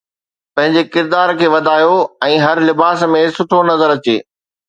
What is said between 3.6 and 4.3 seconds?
نظر اچي